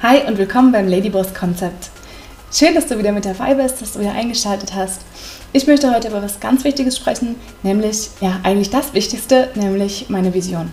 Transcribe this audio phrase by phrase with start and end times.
[0.00, 1.90] Hi und willkommen beim Ladyboss Konzept.
[2.52, 5.00] Schön, dass du wieder mit dabei bist, dass du wieder eingeschaltet hast.
[5.52, 7.34] Ich möchte heute über was ganz Wichtiges sprechen,
[7.64, 10.72] nämlich, ja, eigentlich das Wichtigste, nämlich meine Vision.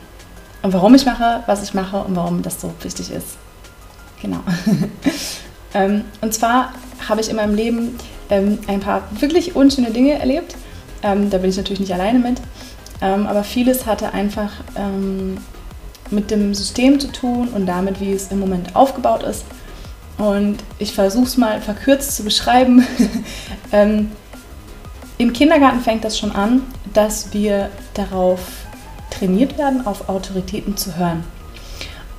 [0.62, 3.38] Und warum ich mache, was ich mache und warum das so wichtig ist.
[4.22, 4.42] Genau.
[5.74, 6.72] Ähm, und zwar
[7.10, 7.98] habe ich in meinem Leben
[8.30, 10.56] ähm, ein paar wirklich unschöne Dinge erlebt.
[11.04, 12.40] Ähm, da bin ich natürlich nicht alleine mit.
[13.02, 14.52] aber vieles hatte einfach
[16.12, 19.46] mit dem System zu tun und damit, wie es im Moment aufgebaut ist.
[20.18, 22.86] Und ich versuche es mal verkürzt zu beschreiben.
[23.72, 24.12] ähm,
[25.18, 26.62] Im Kindergarten fängt das schon an,
[26.94, 28.40] dass wir darauf
[29.12, 31.24] trainiert werden, auf Autoritäten zu hören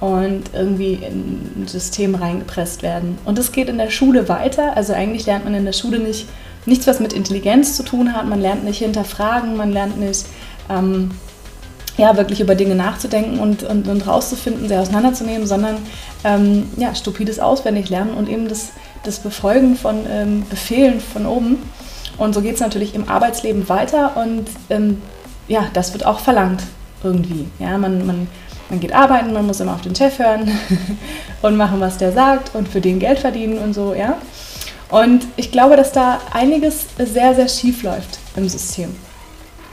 [0.01, 3.19] und irgendwie in ein System reingepresst werden.
[3.25, 4.77] Und das geht in der Schule weiter.
[4.77, 6.27] Also eigentlich lernt man in der Schule nicht
[6.67, 8.27] nichts, was mit Intelligenz zu tun hat.
[8.27, 10.27] Man lernt nicht hinterfragen, man lernt nicht
[10.69, 11.13] ähm,
[11.97, 15.79] ja, wirklich über Dinge nachzudenken und, und, und rauszufinden, sie auseinanderzunehmen, sondern
[16.25, 18.73] ähm, ja, stupides Auswendiglernen und eben das,
[19.03, 21.59] das Befolgen von ähm, Befehlen von oben.
[22.19, 25.03] Und so geht es natürlich im Arbeitsleben weiter und ähm,
[25.49, 26.63] ja, das wird auch verlangt
[27.03, 27.47] irgendwie.
[27.59, 28.29] Ja, man, man,
[28.69, 30.51] man geht arbeiten, man muss immer auf den Chef hören
[31.43, 34.19] und machen, was der sagt und für den Geld verdienen und so, ja.
[34.89, 38.95] Und ich glaube, dass da einiges sehr, sehr schief läuft im System.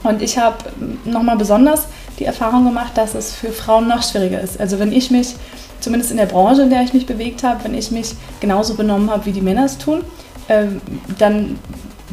[0.02, 0.56] Und ich habe
[1.04, 1.86] nochmal besonders
[2.18, 4.60] die Erfahrung gemacht, dass es für Frauen noch schwieriger ist.
[4.60, 5.34] Also wenn ich mich,
[5.80, 9.10] zumindest in der Branche, in der ich mich bewegt habe, wenn ich mich genauso benommen
[9.10, 10.02] habe, wie die Männer es tun,
[10.48, 10.80] ähm,
[11.18, 11.58] dann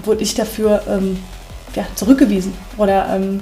[0.04, 1.20] wurde ich dafür ähm,
[1.76, 2.54] ja, zurückgewiesen.
[2.78, 3.42] Oder ähm,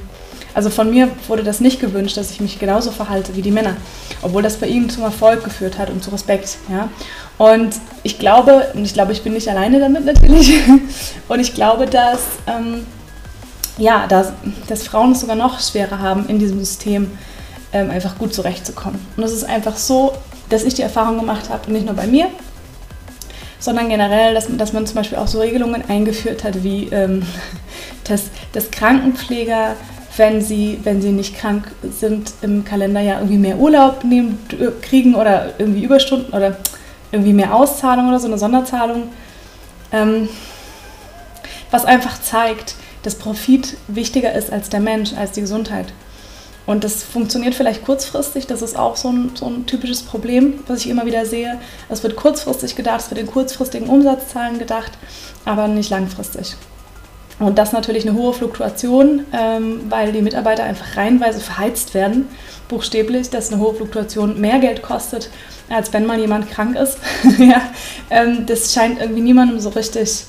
[0.54, 3.78] also von mir wurde das nicht gewünscht, dass ich mich genauso verhalte wie die Männer,
[4.22, 6.58] obwohl das bei ihnen zum Erfolg geführt hat und zu Respekt.
[6.70, 6.90] Ja?
[7.38, 10.54] Und ich glaube, und ich glaube, ich bin nicht alleine damit natürlich,
[11.28, 12.86] und ich glaube, dass ähm,
[13.80, 14.34] ja, dass,
[14.68, 17.10] dass Frauen es sogar noch schwerer haben, in diesem System
[17.74, 19.00] ähm, einfach gut zurechtzukommen.
[19.18, 20.14] Und es ist einfach so,
[20.50, 22.28] dass ich die Erfahrung gemacht habe, nicht nur bei mir,
[23.60, 27.24] sondern generell, dass, dass man zum Beispiel auch so Regelungen eingeführt hat, wie ähm,
[28.04, 28.24] dass,
[28.54, 29.76] dass Krankenpfleger,
[30.18, 34.40] wenn sie, wenn sie nicht krank sind, im Kalenderjahr irgendwie mehr Urlaub nehmen,
[34.82, 36.58] kriegen oder irgendwie Überstunden oder
[37.12, 39.04] irgendwie mehr Auszahlung oder so eine Sonderzahlung.
[39.92, 40.28] Ähm,
[41.72, 45.94] was einfach zeigt, dass Profit wichtiger ist als der Mensch, als die Gesundheit.
[46.66, 50.82] Und das funktioniert vielleicht kurzfristig, das ist auch so ein, so ein typisches Problem, was
[50.82, 51.60] ich immer wieder sehe.
[51.90, 54.92] Es wird kurzfristig gedacht, es wird in kurzfristigen Umsatzzahlen gedacht,
[55.46, 56.56] aber nicht langfristig.
[57.40, 62.28] Und das natürlich eine hohe Fluktuation, ähm, weil die Mitarbeiter einfach reihenweise verheizt werden,
[62.68, 65.30] buchstäblich, dass eine hohe Fluktuation mehr Geld kostet,
[65.70, 67.00] als wenn mal jemand krank ist.
[67.40, 67.62] ja,
[68.10, 70.26] ähm, das scheint irgendwie niemandem so richtig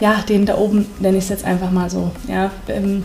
[0.00, 3.04] ja, den da oben nenne ich es jetzt einfach mal so, ja, ähm,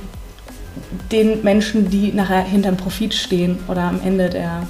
[1.12, 4.64] den Menschen, die nachher hinterm Profit stehen oder am Ende der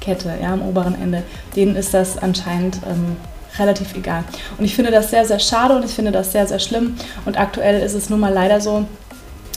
[0.00, 1.22] Kette, ja, am oberen Ende,
[1.54, 3.16] denen ist das anscheinend ähm,
[3.58, 4.24] relativ egal.
[4.58, 6.96] Und ich finde das sehr, sehr schade und ich finde das sehr, sehr schlimm.
[7.24, 8.86] Und aktuell ist es nun mal leider so,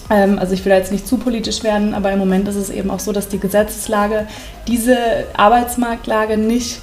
[0.09, 2.90] ähm, also ich will jetzt nicht zu politisch werden, aber im Moment ist es eben
[2.90, 4.28] auch so, dass die Gesetzeslage
[4.68, 4.97] diese
[5.35, 6.81] Arbeitsmarktlage nicht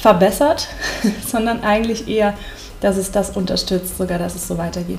[0.00, 0.68] verbessert,
[1.26, 2.34] sondern eigentlich eher
[2.82, 4.98] dass es das unterstützt, sogar dass es so weitergeht.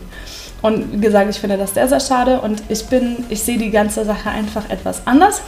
[0.61, 3.69] Und wie gesagt, ich finde das sehr, sehr schade und ich bin, ich sehe die
[3.69, 5.41] ganze Sache einfach etwas anders.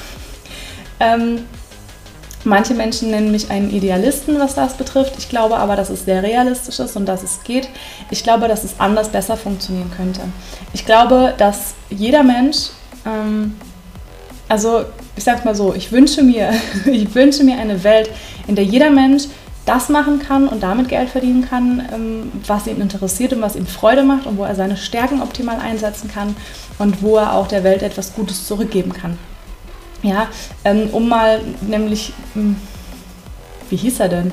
[1.00, 1.46] Ähm,
[2.44, 5.14] manche Menschen nennen mich einen Idealisten, was das betrifft.
[5.18, 7.70] Ich glaube aber, dass es sehr realistisch ist und dass es geht.
[8.12, 10.22] Ich glaube, dass es anders besser funktionieren könnte.
[10.74, 12.70] Ich glaube, dass jeder Mensch,
[13.06, 13.56] ähm,
[14.50, 14.84] also
[15.16, 16.52] ich sag's mal so, ich wünsche mir,
[16.86, 18.10] ich wünsche mir eine Welt,
[18.48, 19.24] in der jeder Mensch
[19.66, 23.66] das machen kann und damit Geld verdienen kann, ähm, was ihn interessiert und was ihm
[23.66, 26.36] Freude macht und wo er seine Stärken optimal einsetzen kann
[26.78, 29.18] und wo er auch der Welt etwas Gutes zurückgeben kann.
[30.04, 30.28] Ja,
[30.64, 32.56] ähm, um mal nämlich, hm,
[33.70, 34.32] wie hieß er denn?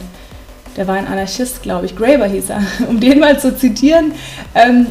[0.76, 4.12] Der war ein Anarchist, glaube ich, Graeber hieß er, um den mal zu zitieren.
[4.54, 4.86] Ähm,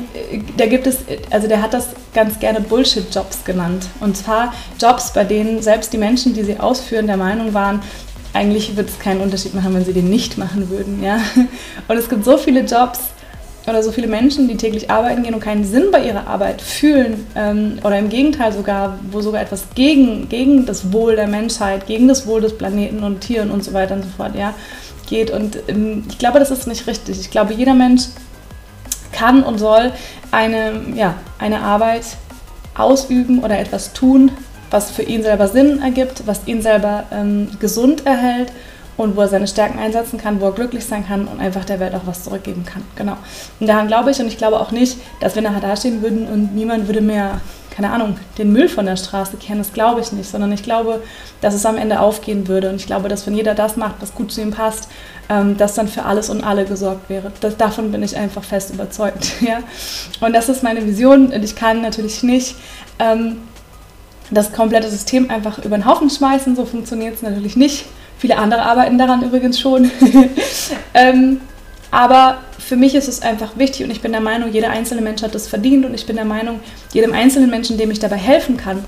[0.57, 0.99] da gibt es,
[1.29, 3.87] also der hat das ganz gerne Bullshit-Jobs genannt.
[3.99, 7.81] Und zwar Jobs, bei denen selbst die Menschen, die sie ausführen, der Meinung waren,
[8.33, 11.03] eigentlich würde es keinen Unterschied machen, wenn sie den nicht machen würden.
[11.03, 11.19] Ja?
[11.87, 12.99] Und es gibt so viele Jobs
[13.67, 17.27] oder so viele Menschen, die täglich arbeiten gehen und keinen Sinn bei ihrer Arbeit fühlen
[17.35, 22.07] ähm, oder im Gegenteil sogar, wo sogar etwas gegen, gegen das Wohl der Menschheit, gegen
[22.07, 24.55] das Wohl des Planeten und Tieren und so weiter und so fort ja,
[25.07, 25.29] geht.
[25.29, 27.19] Und ähm, ich glaube, das ist nicht richtig.
[27.19, 28.05] Ich glaube, jeder Mensch
[29.11, 29.91] kann und soll
[30.31, 32.05] eine, ja, eine Arbeit
[32.75, 34.31] ausüben oder etwas tun,
[34.71, 38.51] was für ihn selber Sinn ergibt, was ihn selber ähm, gesund erhält
[38.97, 41.79] und wo er seine Stärken einsetzen kann, wo er glücklich sein kann und einfach der
[41.79, 42.83] Welt auch was zurückgeben kann.
[42.95, 43.17] Genau.
[43.59, 46.55] Und daran glaube ich und ich glaube auch nicht, dass wir nachher dastehen würden und
[46.55, 47.41] niemand würde mehr
[47.71, 51.01] keine Ahnung, den Müll von der Straße kehren, das glaube ich nicht, sondern ich glaube,
[51.39, 52.69] dass es am Ende aufgehen würde.
[52.69, 54.89] Und ich glaube, dass wenn jeder das macht, was gut zu ihm passt,
[55.29, 57.31] ähm, dass dann für alles und alle gesorgt wäre.
[57.39, 59.31] Das, davon bin ich einfach fest überzeugt.
[59.41, 59.59] Ja?
[60.19, 61.31] Und das ist meine Vision.
[61.33, 62.55] Und ich kann natürlich nicht
[62.99, 63.37] ähm,
[64.31, 66.55] das komplette System einfach über den Haufen schmeißen.
[66.55, 67.85] So funktioniert es natürlich nicht.
[68.17, 69.91] Viele andere arbeiten daran übrigens schon.
[70.93, 71.41] ähm,
[71.91, 75.21] aber für mich ist es einfach wichtig und ich bin der Meinung, jeder einzelne Mensch
[75.21, 76.61] hat das verdient und ich bin der Meinung,
[76.93, 78.85] jedem einzelnen Menschen, dem ich dabei helfen kann,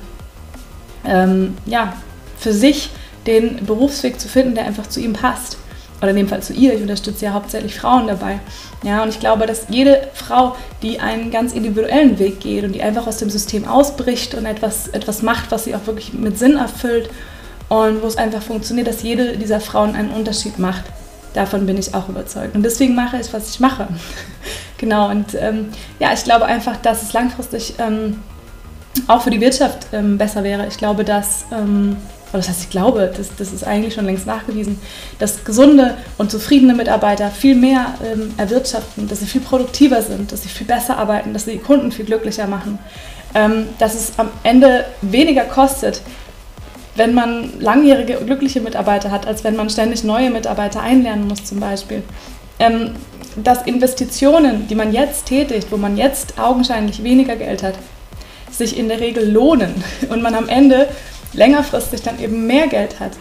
[1.06, 1.94] ähm, ja,
[2.38, 2.92] für sich
[3.28, 5.58] den Berufsweg zu finden, der einfach zu ihm passt.
[6.04, 6.74] Oder in dem Fall zu ihr.
[6.74, 8.42] Ich unterstütze ja hauptsächlich Frauen dabei.
[8.84, 12.84] Ja, und ich glaube, dass jede Frau, die einen ganz individuellen Weg geht und die
[12.84, 16.58] einfach aus dem System ausbricht und etwas, etwas macht, was sie auch wirklich mit Sinn
[16.58, 17.10] erfüllt
[17.70, 20.84] und wo es einfach funktioniert, dass jede dieser Frauen einen Unterschied macht.
[21.34, 22.54] Davon bin ich auch überzeugt.
[22.54, 23.88] Und deswegen mache ich, was ich mache.
[24.78, 25.70] genau, und ähm,
[26.00, 28.20] ja, ich glaube einfach, dass es langfristig ähm,
[29.08, 30.68] auch für die Wirtschaft ähm, besser wäre.
[30.68, 31.96] Ich glaube, dass, ähm,
[32.34, 34.80] oder das heißt, ich glaube, das, das ist eigentlich schon längst nachgewiesen,
[35.20, 40.42] dass gesunde und zufriedene Mitarbeiter viel mehr ähm, erwirtschaften, dass sie viel produktiver sind, dass
[40.42, 42.80] sie viel besser arbeiten, dass sie die Kunden viel glücklicher machen,
[43.36, 46.02] ähm, dass es am Ende weniger kostet,
[46.96, 51.60] wenn man langjährige glückliche Mitarbeiter hat, als wenn man ständig neue Mitarbeiter einlernen muss zum
[51.60, 52.02] Beispiel.
[52.60, 52.96] Ähm,
[53.36, 57.76] dass Investitionen, die man jetzt tätigt, wo man jetzt augenscheinlich weniger Geld hat,
[58.52, 60.88] sich in der Regel lohnen und man am Ende
[61.34, 63.12] längerfristig dann eben mehr Geld hat.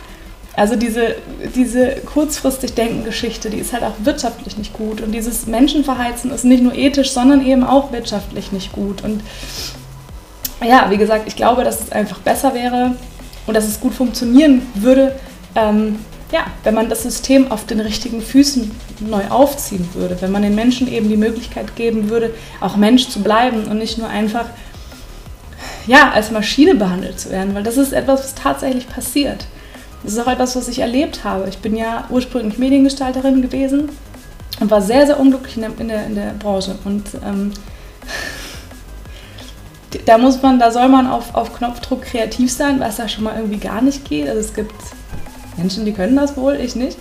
[0.55, 1.17] Also diese,
[1.55, 5.01] diese kurzfristig denken Geschichte, die ist halt auch wirtschaftlich nicht gut.
[5.01, 9.03] Und dieses Menschenverheizen ist nicht nur ethisch, sondern eben auch wirtschaftlich nicht gut.
[9.03, 9.23] Und
[10.63, 12.93] ja, wie gesagt, ich glaube, dass es einfach besser wäre,
[13.47, 15.17] und dass es gut funktionieren würde,
[15.55, 15.99] ähm,
[16.31, 18.71] ja, wenn man das System auf den richtigen Füßen
[19.01, 23.23] neu aufziehen würde, wenn man den Menschen eben die Möglichkeit geben würde, auch Mensch zu
[23.23, 24.47] bleiben und nicht nur einfach
[25.87, 29.47] ja, als Maschine behandelt zu werden, weil das ist etwas, was tatsächlich passiert.
[30.03, 31.49] Das ist auch etwas, was ich erlebt habe.
[31.49, 33.89] Ich bin ja ursprünglich Mediengestalterin gewesen
[34.61, 36.77] und war sehr, sehr unglücklich in der, in der, in der Branche.
[36.85, 37.53] Und ähm,
[40.07, 43.37] da muss man, da soll man auf, auf Knopfdruck kreativ sein, was da schon mal
[43.37, 44.29] irgendwie gar nicht geht.
[44.29, 44.75] Also es gibt
[45.57, 46.99] Menschen, die können das wohl, ich nicht.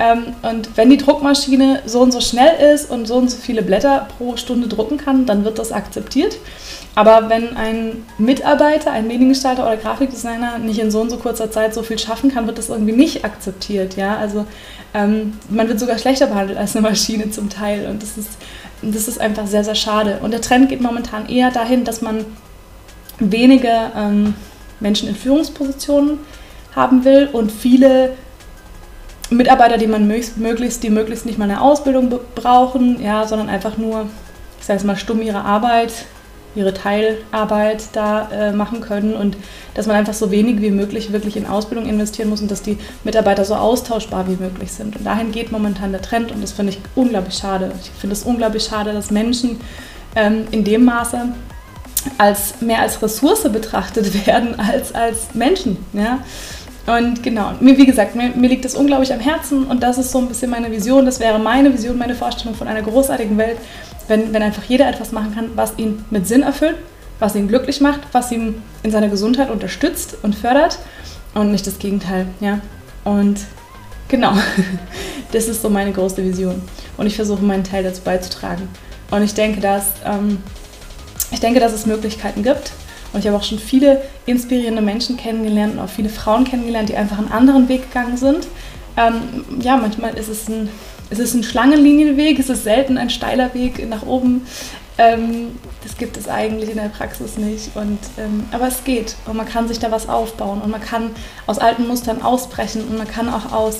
[0.00, 3.62] Ähm, und wenn die Druckmaschine so und so schnell ist und so und so viele
[3.62, 6.38] Blätter pro Stunde drucken kann, dann wird das akzeptiert.
[6.96, 11.72] Aber wenn ein Mitarbeiter, ein Mediengestalter oder Grafikdesigner nicht in so und so kurzer Zeit
[11.74, 13.96] so viel schaffen kann, wird das irgendwie nicht akzeptiert.
[13.96, 14.16] Ja?
[14.16, 14.46] Also
[14.92, 17.86] ähm, man wird sogar schlechter behandelt als eine Maschine zum Teil.
[17.86, 18.30] Und das ist
[18.82, 20.18] das ist einfach sehr, sehr schade.
[20.22, 22.24] Und der Trend geht momentan eher dahin, dass man
[23.18, 24.34] wenige ähm,
[24.80, 26.18] Menschen in Führungspositionen
[26.74, 28.12] haben will und viele
[29.30, 34.06] Mitarbeiter, die man möglichst, die möglichst nicht mal eine Ausbildung brauchen, ja, sondern einfach nur,
[34.58, 35.92] ich sage es mal, stumm ihre Arbeit
[36.54, 39.36] ihre Teilarbeit da äh, machen können und
[39.74, 42.76] dass man einfach so wenig wie möglich wirklich in Ausbildung investieren muss und dass die
[43.04, 44.96] Mitarbeiter so austauschbar wie möglich sind.
[44.96, 47.72] Und dahin geht momentan der Trend und das finde ich unglaublich schade.
[47.80, 49.60] Ich finde es unglaublich schade, dass Menschen
[50.16, 51.28] ähm, in dem Maße
[52.18, 55.76] als mehr als Ressource betrachtet werden als als Menschen.
[55.92, 56.18] Ja?
[56.86, 60.10] Und genau, mir, wie gesagt, mir, mir liegt das unglaublich am Herzen und das ist
[60.10, 61.04] so ein bisschen meine Vision.
[61.04, 63.58] Das wäre meine Vision, meine Vorstellung von einer großartigen Welt,
[64.08, 66.76] wenn, wenn einfach jeder etwas machen kann, was ihn mit Sinn erfüllt,
[67.18, 70.78] was ihn glücklich macht, was ihn in seiner Gesundheit unterstützt und fördert
[71.34, 72.26] und nicht das Gegenteil.
[72.40, 72.60] Ja?
[73.04, 73.40] Und
[74.08, 74.32] genau,
[75.32, 76.60] das ist so meine große Vision.
[76.96, 78.68] Und ich versuche meinen Teil dazu beizutragen.
[79.10, 80.38] Und ich denke, dass, ähm,
[81.30, 82.72] ich denke, dass es Möglichkeiten gibt.
[83.12, 86.96] Und ich habe auch schon viele inspirierende Menschen kennengelernt und auch viele Frauen kennengelernt, die
[86.96, 88.46] einfach einen anderen Weg gegangen sind.
[88.96, 90.68] Ähm, ja, manchmal ist es ein
[91.10, 94.46] es ein Schlangenlinienweg, es ist selten ein steiler Weg nach oben.
[94.98, 97.74] Ähm, das gibt es eigentlich in der Praxis nicht.
[97.74, 101.10] Und, ähm, aber es geht und man kann sich da was aufbauen und man kann
[101.46, 103.78] aus alten Mustern ausbrechen und man kann auch aus,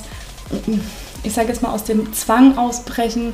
[1.22, 3.32] ich sage jetzt mal, aus dem Zwang ausbrechen,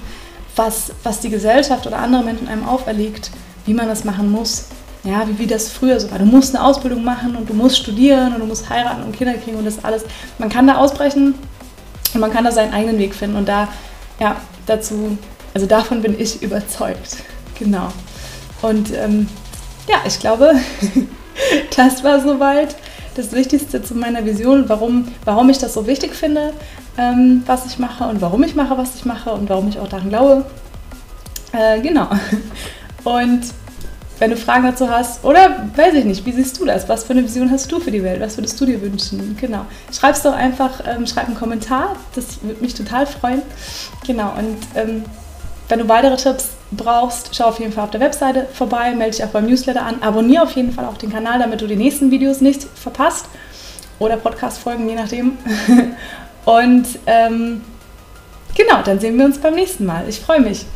[0.57, 3.31] was, was die Gesellschaft oder andere Menschen einem auferlegt,
[3.67, 4.67] wie man das machen muss.
[5.07, 6.19] Ja, wie, wie das früher so war.
[6.19, 9.35] Du musst eine Ausbildung machen und du musst studieren und du musst heiraten und Kinder
[9.35, 10.05] kriegen und das alles.
[10.39, 11.35] Man kann da ausbrechen
[12.13, 13.37] und man kann da seinen eigenen Weg finden.
[13.37, 13.69] Und da
[14.19, 14.37] ja,
[14.67, 15.17] dazu,
[15.55, 17.19] also davon bin ich überzeugt.
[17.59, 17.89] Genau.
[18.63, 19.29] Und ähm,
[19.89, 20.55] ja, ich glaube,
[21.77, 22.75] das war soweit
[23.15, 26.53] das Wichtigste zu meiner Vision, warum, warum ich das so wichtig finde,
[26.99, 29.89] ähm, was ich mache und warum ich mache, was ich mache und warum ich auch
[29.89, 30.45] daran glaube.
[31.53, 32.09] Äh, genau.
[33.05, 33.43] Und
[34.19, 36.89] wenn du Fragen dazu hast oder weiß ich nicht, wie siehst du das?
[36.89, 38.21] Was für eine Vision hast du für die Welt?
[38.21, 39.37] Was würdest du dir wünschen?
[39.41, 39.67] Genau.
[39.91, 43.43] es doch einfach, ähm, schreib einen Kommentar, das würde mich total freuen.
[44.07, 45.05] Genau, und ähm,
[45.69, 49.25] wenn du weitere Tipps brauchst, schau auf jeden Fall auf der Webseite vorbei, melde dich
[49.25, 52.11] auch beim Newsletter an, abonniere auf jeden Fall auch den Kanal, damit du die nächsten
[52.11, 53.27] Videos nicht verpasst
[53.99, 55.39] oder Podcast-Folgen, je nachdem.
[56.45, 57.63] und ähm,
[58.55, 60.09] genau, dann sehen wir uns beim nächsten Mal.
[60.09, 60.67] Ich freue mich.